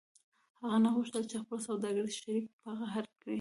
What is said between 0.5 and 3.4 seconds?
هغه نه غوښتل چې خپل سوداګریز شریک په قهر کړي